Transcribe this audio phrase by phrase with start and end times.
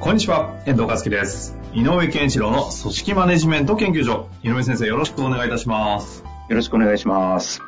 [0.00, 1.58] こんにちは、遠藤和樹です。
[1.74, 4.28] 井上健一郎の組織マネジメント研究所。
[4.42, 6.24] 井上先生、よろしくお願いいたします。
[6.48, 7.60] よろしくお願いします。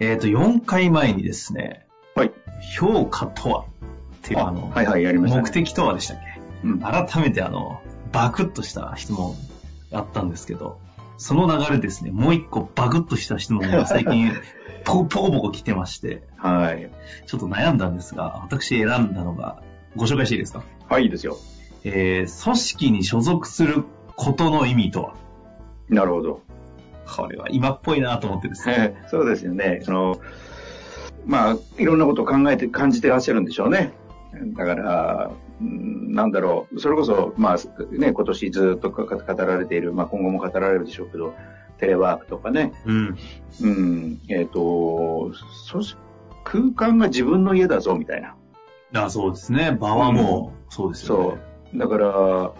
[0.00, 2.32] えっ、と、4回前にですね、はい。
[2.78, 3.64] 評価とはっ
[4.22, 5.42] ていうあの、はいはい、やりました、ね。
[5.42, 6.40] 目的とはでしたっけ？
[6.66, 6.80] うん。
[6.80, 9.34] 改めてあの、バクッとした質問
[9.92, 10.78] あったんですけど、
[11.18, 14.32] その流れですね、もう一個バクッとした質問が最近、
[14.84, 16.90] ポコポコポコ来てまして、はい。
[17.26, 19.62] ちょっと悩んだんですが、私選んだのが、
[19.96, 20.62] ご紹介していいですか？
[20.88, 21.36] はい、いいですよ。
[21.84, 23.84] えー、組織に所属する
[24.16, 25.14] ことの意味とは？
[25.88, 26.40] なるほど。
[27.06, 28.96] これは今っぽいなと思ってですね。
[29.02, 29.80] えーそうですよね。
[29.82, 30.20] その、
[31.26, 33.92] まあ、いろんなことを考えて、感じてらっしゃるんでしょうね。
[34.56, 36.80] だから、うんなんだろう。
[36.80, 37.56] それこそ、まあ、
[37.92, 41.34] ね、今年ずっとか語られている、まあ今後も語られるでしょうけど、
[41.78, 42.72] テレワークとかね。
[42.86, 43.18] うん。
[43.62, 44.20] うん。
[44.28, 45.32] えっ、と、
[45.70, 45.98] 組織
[46.44, 48.34] 空間が自分の家だぞ、みたいな。
[48.94, 49.76] あそうですね。
[49.80, 51.24] 場はもう、そうですよね。
[51.24, 51.53] そう。
[51.74, 52.52] だから、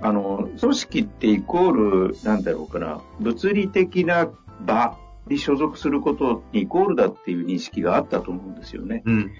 [0.00, 1.72] あの、組織ってイコー
[2.10, 4.28] ル、なんだろうかな、物理的な
[4.60, 9.02] 場に所属することにイコールだっていう認識があったと思うんですよね。
[9.06, 9.30] うん。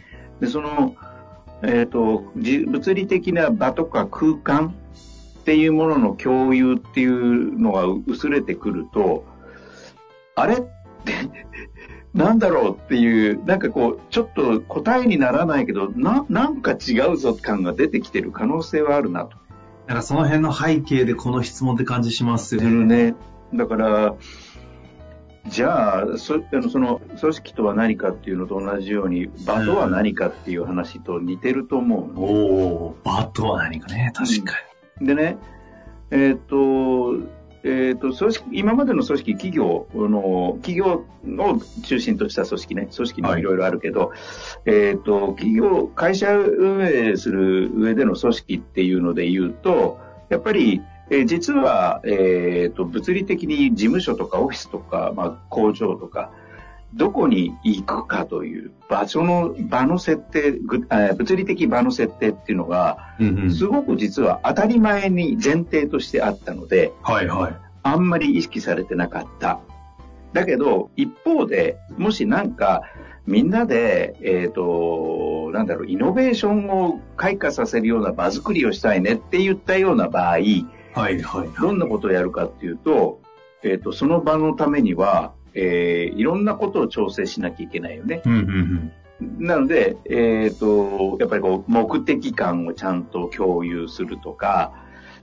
[0.40, 0.96] で、その、
[1.62, 4.74] えっ、と、じ物理的な場とか空間
[5.40, 9.24] っていうものの共有っていうのが薄れてくると、
[10.34, 11.12] あれって、
[12.14, 19.36] なんだろうっていう、なんかこう、ちょっと答えにならないけど、な、なんか違うぞ感が出てきてる可能性はあるなと。
[19.88, 23.10] なんかその辺の背景でこの質問って感じしますよね。
[23.10, 23.14] ね。
[23.52, 24.14] だから、
[25.48, 32.20] じゃあ、そあのその組織とは何かっていうのと同じように、場とは何かっていう話と似てると思うの。
[32.20, 34.54] おお場とは何かね、確か
[35.00, 35.36] でね、
[36.10, 37.14] えっ、と、
[37.64, 41.06] えっ、と、組織、今までの組織、企業の、企業
[41.38, 43.42] を中心とした組織ね、組織もい。
[43.42, 44.12] ろいろあるけど、
[44.66, 49.98] えっ、と、企業、会社運営する上での組織っていうので言うと、
[50.28, 56.30] やっぱり、えー実は、えっ、と、物理的に事務所とかオフィスとか、まあ、工場とか、
[56.94, 63.28] どこに行くかという場所の、場の設定、物理的場の設定っていうのが、に。
[63.28, 63.52] うんうん。
[63.52, 67.56] すごく実は当たり前に前提としてあったので、はいはい。
[67.82, 69.60] あんまり意識されてなかった。
[70.32, 72.82] だけど、一方で、もしなんか、
[73.26, 80.42] みんなで、えっ、と、なんだろう、イノベーションを開花させるような場作りをしたいねって言ったような場合、はい
[80.94, 81.22] はい。
[81.60, 83.20] どんなことをやるかっていうと、
[83.62, 88.22] えっ、と、その場のためには、えーいろんなことを調整しなきゃいけないよね。
[88.24, 89.46] うんうんうん。
[89.46, 94.72] なので、えっ、と、やっぱりこう、目的感をちゃんと共有するとか、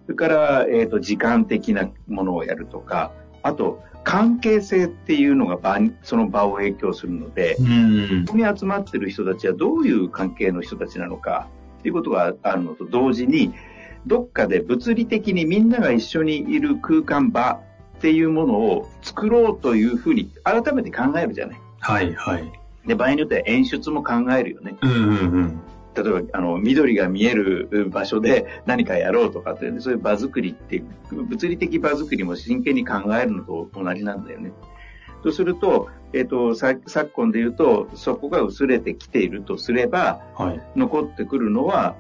[0.05, 3.11] それから、えっ、と、時間的なものをやるとか、
[3.43, 11.49] あと、関係性っていうのが場に、その場を影響するので、うんここに集まってる人たちはどういう関係の人たちなのか
[11.79, 13.53] っていうことがあるのと同時に、
[14.07, 17.61] どっかで物理的にみんなが一緒にいる空間場
[18.01, 21.61] っていうものを作ろうというふうに改めて考えるじゃない。
[21.81, 22.51] はいはい。
[22.87, 24.75] で、場合によっては演出も考えるよね。
[24.81, 25.61] うんうんうん。
[25.93, 34.51] 例えば、あの、緑が見える場所で何かやろうとかって、そういう場作りって、物理的場作りも真剣に考えるのと同じなんだよね。
[35.21, 40.61] とすると、えっ、と、さ昨今で言うと、そこが薄れてきているとすれば、はい。
[40.75, 41.95] 残ってくるのは、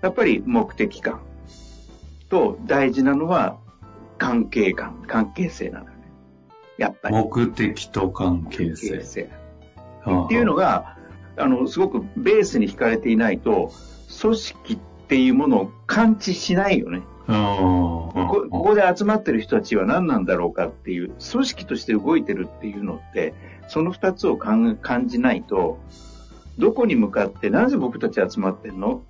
[0.00, 1.20] やっぱり目的感
[2.30, 3.58] と大事なのは
[4.24, 5.96] 関係感、関係性なのよね。
[6.78, 7.14] やっぱり。
[7.14, 9.04] 目的と関係関性係。
[9.04, 9.22] 性。
[9.22, 9.26] っ
[10.24, 10.96] っていうのが、
[11.36, 13.70] あの、すごくベースに惹かれていないと、
[14.22, 14.78] 組織っ
[15.08, 17.02] ていうものを感知しないよね。
[17.26, 23.34] ここここで集まってる人たちは何なんだろうかっていう、組織として動いてるっていうのって、
[23.68, 25.78] その二つを感感じないと、
[26.56, 29.02] どこに向かって、なぜ僕たち集まってんの？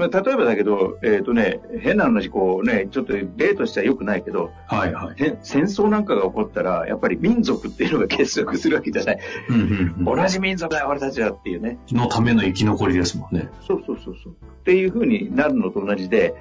[0.00, 5.22] まあ例えばだけど、えっ、とね、変な話、こうね、ちょっと例としては良くないけど、はいはい。
[5.22, 9.18] へ戦争なんかが起こったら、やっぱり民族っていうのが結束するわけじゃない。
[9.50, 11.78] うんうんうん同じ民族だよ、俺たちはっていうね。
[11.90, 13.50] のための生き残りですもんね。
[13.66, 14.32] そうそうそうそう。
[14.32, 16.34] っていう風になるのと同じで、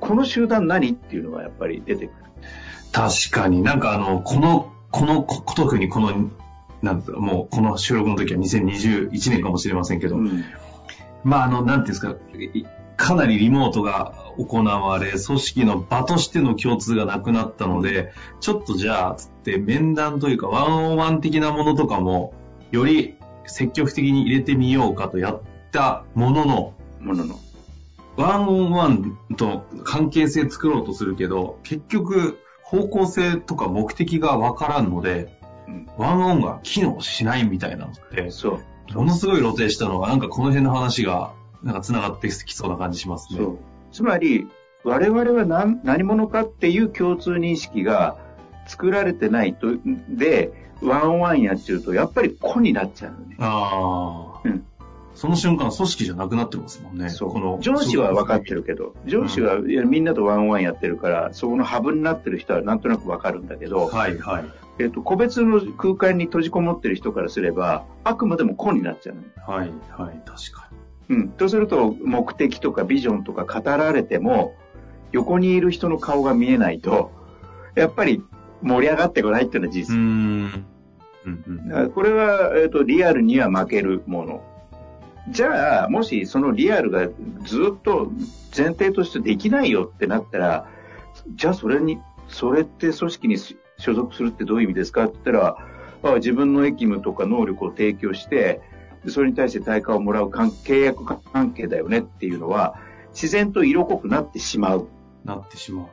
[0.00, 2.14] この集団何っていうのがやっぱり出てくる。
[2.92, 6.30] 確かになんかあの、この、この、こ特にこの、
[6.82, 10.44] なんもうこの収録の時は2021年かもしれませんけど、うん
[11.24, 12.64] まあ、あの、なんていうんですか、い
[12.96, 22.34] かなりリモートが行われ、組織の場としての共通がなくなったので、ちょっとじゃあ、つって面談というか、ワンオンワン的なものとかも、
[22.70, 23.16] より
[23.46, 27.38] 積極的に入れてみようかとやったものの、ものの。
[28.16, 35.38] ワンオンワンと関係性作ろうとするけど、結局、方向性とか目的がわからんので、
[35.68, 38.60] うんワンオンが機能しないみたいなのって、そ
[38.90, 38.94] う。
[38.94, 43.38] ものすごい露呈したのが、なんかこの辺の話が、なんか繋がってきそうな感じしますね。
[43.38, 43.58] そう。
[43.92, 44.48] つまり、
[44.84, 48.16] 我々は何何者かっていう共通認識が
[48.66, 49.68] 作られてないと、
[50.08, 53.36] で、ワンワンやっちゃうと、やっぱり個になっちゃうのね。
[53.38, 54.64] ああ、うん
[55.14, 57.10] その瞬間、組織じゃなくなってますもんね。
[57.10, 64.44] そうこの上司は分かってるけど、上司は、いやみんなとワンワンやってるから、そこのハブになってる人はなんとなく分かるんだけど、はいはい。
[64.78, 69.16] えっと、個別の空間に閉じこもってる人からすれば、あくまでも個になっちゃう。
[69.50, 70.70] はいはい、確か
[71.08, 71.28] うん。
[71.30, 74.54] とすると、目的とかビジョンとか語られても、
[75.12, 77.10] 横にいる人の顔が見えないと、
[77.74, 78.22] やっぱり
[78.62, 79.96] 盛り上がってこないっていうのは事実。
[79.96, 80.66] うん
[81.24, 84.42] うんこれは、えっと、リアルには負けるもの。
[85.30, 87.08] じゃあ、もしそのリアルが
[87.44, 88.10] ずっと
[88.56, 90.68] 前提としてできないよってなったら、
[91.36, 93.36] じゃあそれに、それって組織に
[93.78, 95.56] 所属するってどういう意味ですかって言ったら、
[96.02, 98.62] あ自分の役務とか能力を提供して、で
[99.08, 102.76] それに対して対価をもらう関契約関係だよねっていうのは、
[103.12, 104.88] 自然と色濃くなってしまう。
[105.24, 105.86] なってしまう。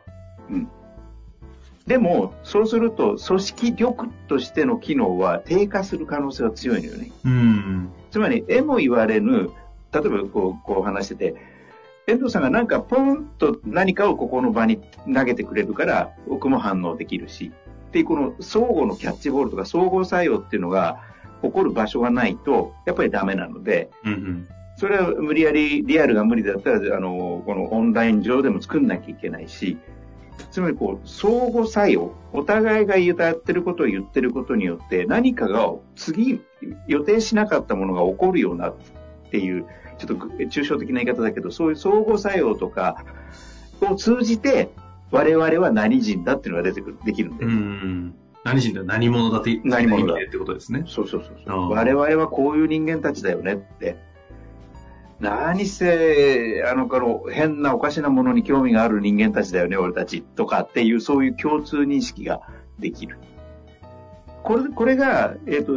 [1.87, 7.11] でも、そうすると、組織力としての機能は低下する可能性は強いのよね。
[7.25, 7.89] うん。
[8.11, 9.49] つまり、えも言われぬ、
[9.91, 11.35] 例えばこう、こう話してて、
[12.05, 14.79] 遠藤さんがなんかポンと何かをここの場に
[15.11, 17.51] 投げてくれるから、僕も反応できるし、
[17.87, 21.01] っていうこの相互のキャッチボールとか相互作用っていうのが
[21.41, 24.47] 起こる場所がないと、やっぱりダメなので、うんうん。
[24.77, 29.77] それは無理やりリアルが無理だったら、あの、このオンライン上でも作んなきゃいけないし、
[30.51, 36.41] つまりこう、相互作用、お互いが言ってることを言ってることによって、何かが次
[36.87, 38.75] 予定しなかったものが起こるようなっ
[39.31, 39.65] ていう、
[39.97, 43.03] ちょっと抽象的な言い方だけど、そういう相互作用とか
[43.81, 44.69] を通じて、
[45.11, 47.45] 我々は何人だっていうのが出てくる、できるんで。
[47.45, 48.15] うん。
[48.43, 50.83] 何人だ何者だって、何者だってことですね。
[50.87, 51.69] そうそうそうそああう。
[51.69, 53.97] 我々はこういう人間たちだよねって。
[55.19, 60.21] 何せ、あの、この変なおかしなものに興味がある人間たちだよね、俺たち。
[60.21, 62.41] とかっていう、そういう共通認識が
[62.79, 63.17] できる。
[64.43, 65.73] これ、これが、えっ、と、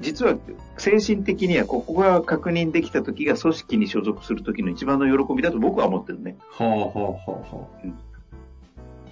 [0.00, 0.36] 実は
[0.78, 6.36] 精神的にはここが確認できた時が組織に所属する時の一番の喜びだと僕は思ってるね。
[6.50, 7.86] ほうほうほうほう。
[7.86, 8.11] うんえっと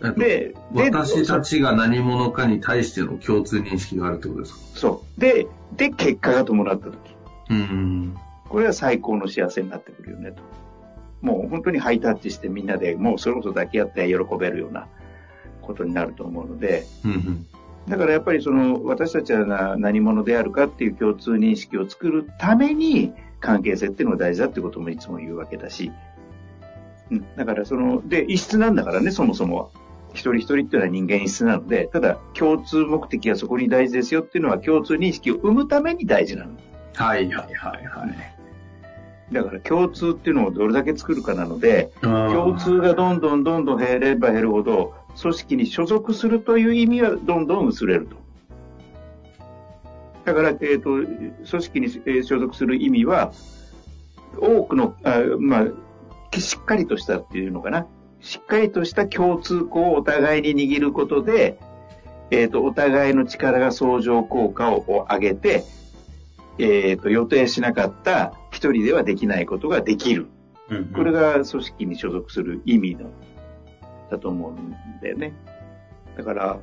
[0.01, 4.61] で、で私たちが何者かに対しての共通認識があるってことですか？
[4.75, 5.21] そう。
[5.21, 6.97] で、で、結果が伴った時。
[7.51, 8.17] うん。
[8.49, 10.43] これは最高の幸せになってくるよねと。
[11.21, 14.87] もう本当にハイタッチしてみんなでもうそれこそ抱き合って喜べるような
[15.61, 17.47] ことになると思うので、うんうん。
[17.89, 25.93] だからやっぱりその私たちはな何者であるかっていう共通認識を作るために関係性っていうのが大事だってこともいつも言うわけだし、
[27.11, 29.69] うん、だからその、で、異質なんだからね、そもそもは。
[30.13, 36.53] 一人一人っていうのは人間異質なので、ただ共通目的はそこに大事ですよっていうのは共通認識を生むために大事なの。
[36.95, 38.41] はいはいはいはい。
[39.33, 48.17] だから共通っていうのをどれだけ作るかなので、共共通がどんどんどんどん減れば減るほど、組織に所属するという意味はどんどん薄れると。
[50.25, 53.33] だから、えっ、と、組織にえー所属する意味は、
[54.39, 57.87] 多くの、あまあ、しっかりとしたっていうのかな。
[58.21, 61.59] しっかりとした共通項をお互いに握ることで、
[62.31, 65.65] えっ、と、お互いの力が相乗効果を上げて、
[66.59, 70.29] えっ、と、予定しなかった一人ではできないことができる。
[70.95, 73.11] これが、が組織に所属する意味の
[74.11, 75.33] だと思うんだよね。
[76.17, 76.59] だから、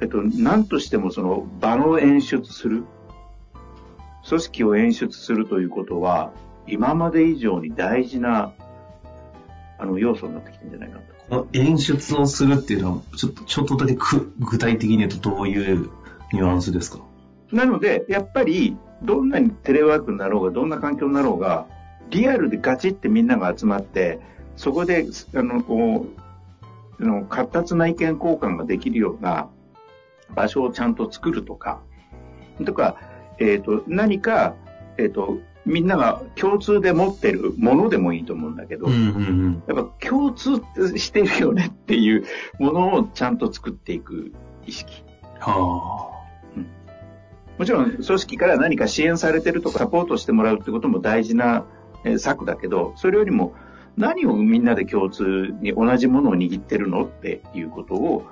[0.00, 2.84] えっと、何としてもその場を演出する、
[4.28, 6.32] 組織を演出するということは、
[6.66, 8.52] 今まで以上に大事な、
[9.78, 11.14] あの、要素になってきてるんじゃないかなと。
[11.28, 15.90] この演出をするっていうのは、ちょっと、ちょっとだけく具体的に言うとどういう
[16.32, 17.00] ニュアンスですか？
[17.52, 21.66] なので、やっぱり、どんなにテレワークになろうが、どんな環境になろうが、
[22.10, 24.20] リアルでガチってみんなが集まって、
[24.56, 29.50] そこで、あの、こう、あの活発な意見交換ができるような
[30.34, 31.80] 場所をちゃんと作るとか、
[32.64, 32.96] とか、
[33.38, 34.54] えっ、と、何か、
[34.96, 40.56] えっ、と、みんなが共通で持ってるものでもいいと思うんだけど、んうんやっぱ共通
[40.96, 42.24] してるよねっていう
[42.58, 44.32] ものをちゃんと作っていく
[44.64, 45.02] 意識。
[45.40, 46.12] は
[47.58, 51.64] もちろん組織から何か支援されてるとかサポートしてもらうってことも大事な、
[52.04, 53.54] えー策だけど、それよりも
[53.96, 58.26] 何をみんなで共通に同じものを握ってるのっていうことを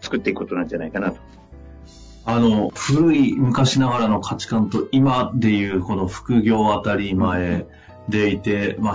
[0.00, 1.18] 作っていくことなんじゃないかなと。
[2.28, 7.66] あの、古い昔ながらの価値観と今でいうこの副業当たり前
[8.08, 8.94] でいて、ま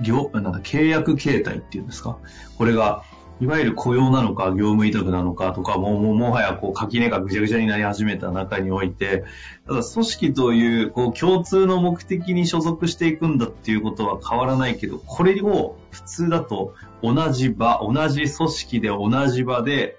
[0.00, 2.16] 業、なんだ、契約形態っていうんですか？
[2.56, 3.04] これが、
[3.40, 9.24] いわゆる雇用なのか業務委託なのかとか、もう、もうもはやこう垣根がぐちゃぐちゃになり始めた中において、
[9.66, 19.96] ただ組織というこう共通の目的に所属していくんだっていうことは変わらないけど、これを普通だと同じ場、同じ組織で同じ場で、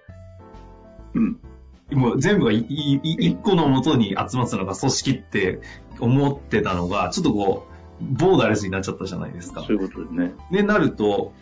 [1.13, 1.39] うん。
[1.92, 5.60] もう全部が一個のもとに集まってたのが組織って
[6.00, 7.68] 思ってたのが、ちょっとこ
[8.02, 9.68] う、ボーダレスになっちゃったじゃないですかそ。
[9.70, 10.34] ういうことですね。
[10.52, 11.34] で、なると、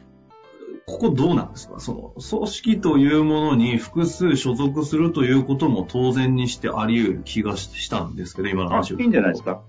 [0.88, 1.80] ここどうなんですか？
[1.80, 9.62] その、組織というものに複数所属するということも当然にしてあり得る気がしたんですけど、今のあ、話をいいんじゃないですか。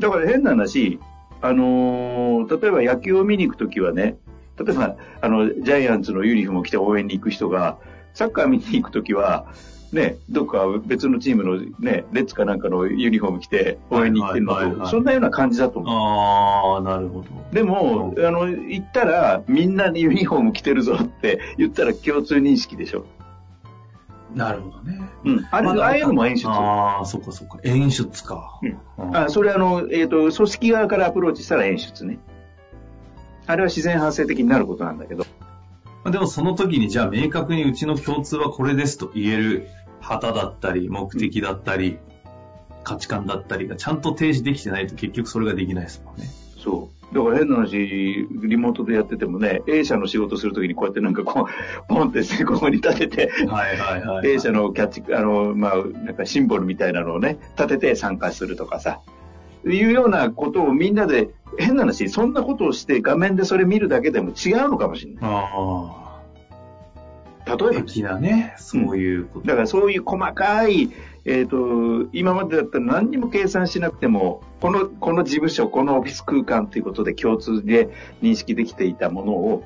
[0.00, 0.98] だから変な話、
[1.42, 4.16] あのー例えば野球を見に行くときはね、
[4.58, 7.78] 例えば、あの、ジャイアンツのユニフォームを着て応援に行く人が、
[8.14, 9.46] サッカー見に行くときは、
[9.94, 15.94] ね、どっか別のチームのね、レッツかなんかのユニフォーム着て応援に行ってるのと、はいはいはいはいそんなような感じだと思う。
[15.94, 17.28] ああ、なるほど。
[17.52, 23.06] でも、あの、行ったら、みんなにユニフォーム着てるぞって言ったら共通認識でしょ。
[24.34, 25.00] なるほどね。
[25.24, 25.46] うん。
[25.52, 26.48] あれ、ああいうのも演出。
[26.48, 27.60] ああ、そっかそっか。
[27.62, 28.58] 演出か。
[28.98, 32.18] うんあ、それあの、えっ、と、組織側からアプローチしたら演出ね。
[33.46, 35.24] あれは自然発生的になることなんだけど。
[36.04, 39.68] まあでもその時にじゃあ明確にうちの共通はこれですと言える
[40.04, 41.98] 旗だったり、目的だったり、
[42.84, 46.28] 価値観だったりがちゃんと提示できてないと結局それができないですもんね。
[46.62, 47.14] そう。
[47.14, 54.30] だから変な話、リモートでやっててもね、A 社の仕事するときにこうやってなんかこう、ポンってここに立てて、はいはいはい、はい。
[54.30, 59.00] A 社のキャッチ、あの、まあ、なんかシンボルみたいなのをね、立てて参加するとかさ、
[59.64, 65.24] いうようなことをみんなで、変な話、そんなことをして画面でそれ見るだけでも違うのかもしれない。
[65.24, 66.03] ああ、
[67.46, 69.46] 例えば、的なね、そういうこと。
[69.46, 70.90] だからそういう細かい、
[71.24, 77.90] えっ、と、今までだったら何にも計算しなくても、この、この事務所、このオフィス空間ということで共通で
[78.22, 79.64] 認識できていたものを、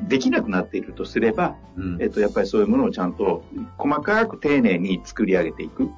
[0.00, 3.44] できなくなっているとすれば、うんえっ、と、やっぱりそういうものをちゃんと
[3.78, 5.90] 細かく丁寧に作り上げていく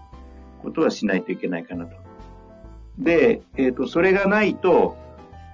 [0.62, 1.96] ことはしないといけないかなと。
[2.98, 4.96] で、えっ、と、それがないと、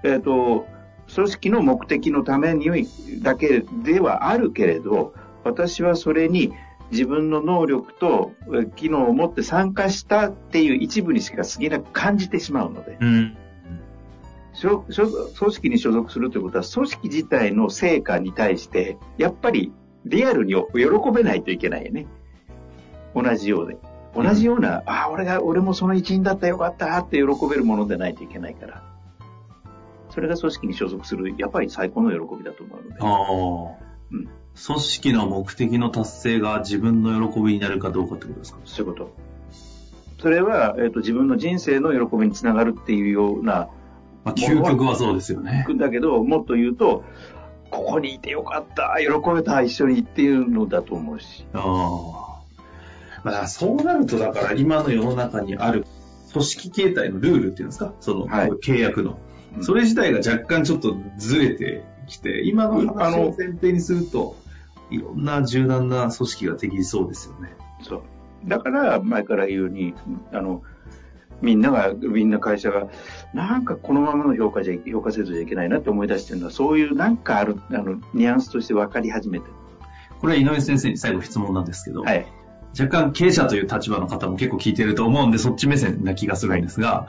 [0.02, 0.66] えっ、と、
[1.14, 2.87] 組織の目的のために
[3.23, 5.12] だけではあるけれど、
[5.44, 6.52] 私はそれに
[6.90, 13.37] 自分の能力とえ機能を持って参加したっていう一部にしか過ぎなく感じてしまうので、うん。
[14.61, 19.73] 組織に所属するということは、組織自体の成果に対して、やっぱり
[20.04, 22.06] リアルに喜べないといけないよね。
[23.14, 23.78] 同じようで。
[24.14, 28.82] 同じような、ああ、俺が、俺もその一員だったよかったって喜べるものでないといけないから。
[30.11, 32.97] それが組織に所属する、やっぱり最高の喜びだと思うので。
[33.00, 38.59] ああ、うん組織の目的の達成が自分の喜びになるかどうかってことですか？
[38.64, 39.14] そういうこと。
[40.21, 43.69] それは、えっ、と、自分の人生の喜びにつながるっていうような、
[44.25, 45.66] まあ、究極はそうですよね。
[45.78, 47.04] だけど、もっと言うと、
[47.71, 51.47] ここにいてよかった、喜べた、一緒にっていうのだと思うし。
[51.54, 53.21] ああ。
[53.25, 55.87] まあ、そうなると、だから今の世の中にある
[56.33, 57.95] 組織形態のルールっていうんですか？
[58.00, 59.12] その、はい契約の。
[59.57, 64.37] うんそれ自体が若干ちょっとずれてきて、今の話を前提にすると、
[64.90, 67.50] いろんな柔軟な組織ができそうですよね。
[67.83, 68.02] そう。
[68.47, 69.95] だから、前から言うように、
[70.33, 70.62] あの、
[71.40, 72.88] みんなが、みんな会社が、
[73.33, 79.52] なんかこのままの評価じゃ、評価制度じゃいけないなって思い出してるのは、そういうなんかある、あの、ニュアンスとして分かり始めてる。
[80.21, 82.26] これは井上先生に最後質問なんですけど、はい。
[82.79, 87.09] 若干経営者という立場の方も結構聞いてると思うんで、そっち目線な気がするんですが、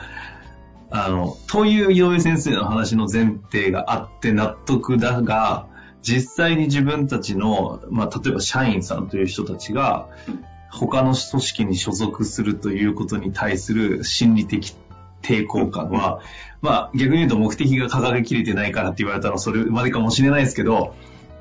[0.91, 5.67] あの、という井上先生の話の前提があって納得だが、
[6.01, 14.75] 実際に自分たちの、まあ、例えば社員さんという人たちがうん、他の組織に所属するということに対する心理的
[15.21, 16.21] 抵抗感は、
[16.61, 20.95] まあ、逆に言うと目的が掲げきれてないからって言われたらそれまでかもしれないですけど、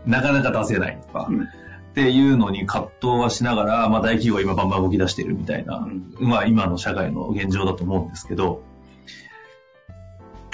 [0.07, 1.43] なかなか出せないとか、うん。
[1.43, 6.15] っていうのに葛藤はしながら、まあ大企業は今バンバン動き出してるみたいな、うん。
[6.21, 8.63] まあ今の社会の現状だと思うんですけど、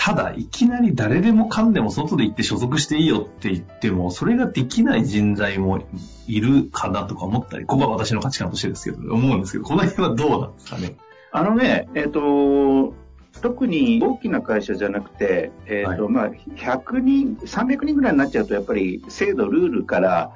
[0.06, 5.82] ただいきなり誰でもかんでも外で行って所属していいよって言っても、それができない人材も
[6.28, 10.94] いるかなとか思ったり、ここは私の価値観としてですけど、思うんですけど、この辺はどうなんですかね？
[11.32, 12.94] あのね、えっ、と、
[13.42, 20.30] 特に大きな会社じゃなくて、えっ、と、まあ、100人、300人ぐらいになっちゃうと、やっぱり制度、ルールから、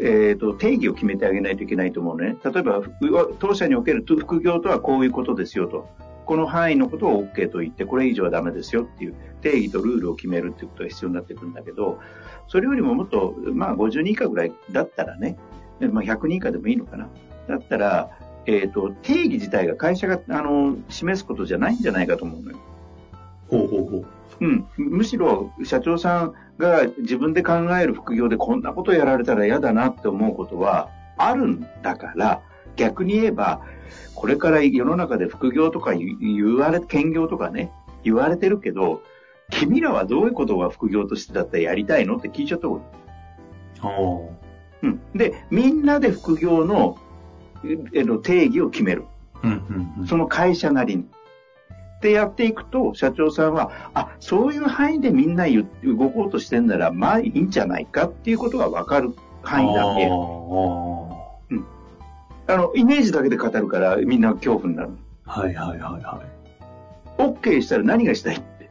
[0.00, 2.36] えっ、と、定義を決めてあげないといけないと思うね。
[2.44, 2.90] 例えば、ふ
[3.38, 5.88] 当社における副業とはこういうことですよと。
[6.26, 11.98] この範囲のことを OK と言って、これ以上はダメですよっていう定義とルールを決めるっていうことが必要になってくるんだけど、
[12.48, 15.36] それよりももっと、まあ50人以下ぐらいだったらね、
[15.80, 17.08] まあ100人以下でもいいのかな。
[17.48, 18.10] だったら、
[18.46, 22.58] えっ、ー、と、定義自体が会社が、あの、示すことじゃないんじゃないかと思うのよ。
[23.48, 24.06] ほうほうほう。
[24.40, 24.66] うん。
[24.76, 32.42] むしろ、社長さんが自分で考える副業でこんなことやられたら嫌だなって思うことはあるんだから、
[32.76, 33.60] 逆に言えば、
[34.14, 39.02] これから世の中で副業とか言われ、兼業とかね、言われてるけど、
[39.50, 42.80] 君らはどういうことが副業としてだったらやりたいのって聞いちゃったこ
[43.80, 44.32] と。
[44.82, 45.00] うん。
[45.14, 46.98] で、みんなで副業の
[47.92, 49.04] えの定義を決める。
[49.42, 51.06] うんうんうん、その会社なりに。
[52.00, 55.46] でやっていくと、社長さんは、あ、そういう範囲でみんな
[55.82, 60.06] 動こうとしてんなら、まあいいんじゃないかっていうことが分かる範囲だけ。
[62.48, 62.54] うん。
[62.54, 64.90] あの、イメージだけで語るからみんな恐怖になる。
[65.24, 66.22] はいはいはいは
[67.18, 67.22] い。
[67.22, 68.70] OK したら何がしたいって。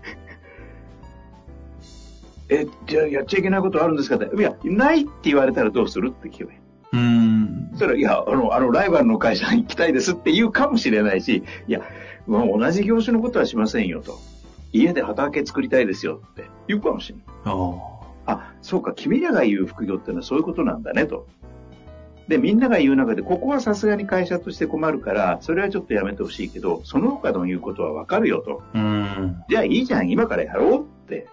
[2.49, 4.35] え、じゃあやっちゃいけないことあるんですかって。
[4.35, 6.59] いや、ないって言われたらどうするって聞けばいい。
[6.93, 7.71] うん。
[7.75, 11.81] それいや、あの、あの、ライバルの会社に行きたいですって言うかもしれないし、いや、
[12.27, 14.19] もう同じ業種のことはしませんよと。
[14.71, 17.25] 家で畑作りたいですよって言うかもしれない。
[17.45, 17.77] あ
[18.25, 21.27] あ、そうか、君らが言う副業ってのはそういうことなんだねと。
[22.27, 28.63] で、みんなが言う中で、ここはさすがに会社として困るから、それはちょっとやめてほしいけど、その他の言うことはわかるよと。
[28.73, 29.43] うん。
[29.49, 31.27] じゃあいいじゃん、今からやろうって、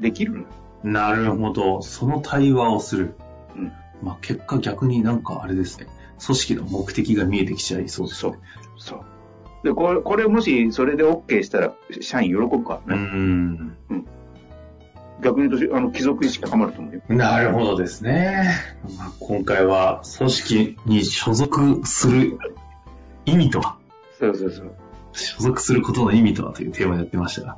[0.00, 0.46] できる
[0.82, 1.80] なるほど。
[1.82, 3.14] その対話をする。
[3.56, 3.72] うん。
[4.02, 5.86] まあ結果逆になんかあれですね。
[6.24, 8.32] 組織の目的が見えてきちゃいそうですね。
[8.32, 8.40] そう。
[8.76, 9.04] そう。
[9.64, 11.72] で、これ、これもしそれで OK したら、
[12.02, 13.02] 社員喜ぶからね。
[13.02, 13.76] うん。
[13.88, 14.06] うん。
[15.22, 17.00] 逆に言うと、あの、貴族意識高まると思うよ。
[17.08, 18.50] なるほどですね。
[18.98, 22.38] まあ、今回は、組織に所属する
[23.24, 23.76] 意味とは？
[24.18, 24.74] そうそうそう。
[25.12, 27.56] 所属することの意味とはというテーマでやってましたが。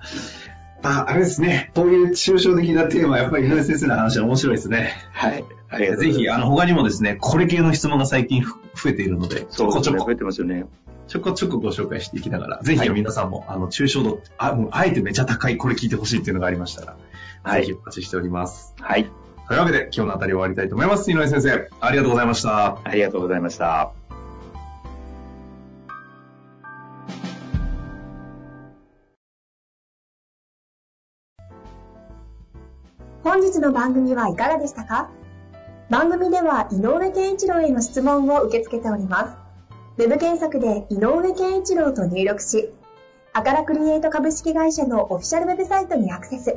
[0.83, 1.73] まあ、あれですね。
[1.75, 4.93] こういう抽象的なテーマ、やっぱり井上先生の話は面白いですね。
[5.13, 5.45] はい。
[5.69, 8.51] ありがとうぜひ、あの、他にもですね、これ系の質問が最近増
[8.91, 10.05] えているので、ちょこちょこ。
[10.05, 10.67] 増えてますよね。
[11.09, 16.97] ちょこちょこご紹介していきながら、ぜひ皆さんも、はい、あの、抽象度、あ、もう、あえてめちゃ高い、これ聞いてほしいっていうのがありましたら、
[17.47, 18.75] はい、ぜひお待ちしております。
[18.81, 19.09] はい。
[19.47, 21.09] というわけで、今日のあたり終わりたいと思います。
[21.13, 22.81] 井上先生、ありがとうございました。
[22.83, 23.93] ありがとうございました。
[33.23, 35.11] 本日の番組はいかがでしたか？
[35.89, 39.37] 番組では井上健一郎への質問を受け付けております。
[40.03, 42.71] ウェブ検索で井上健一郎と入力し、
[43.33, 46.57] アカラクリエイト株式会社のオフィシャルウェブサイトにアクセス。